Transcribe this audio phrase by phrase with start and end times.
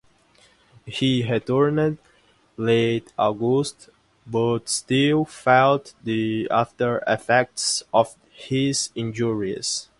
[0.87, 1.99] He returned
[2.57, 3.89] late August,
[4.25, 9.89] but still felt the after-effects of his injuries.